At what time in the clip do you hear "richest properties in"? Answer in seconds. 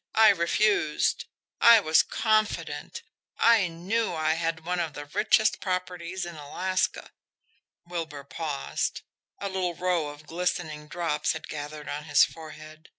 5.05-6.37